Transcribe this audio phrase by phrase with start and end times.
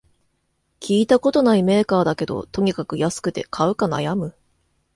[0.79, 4.33] 聞いたことないメーカーだけど、とにかく安くて買うか悩む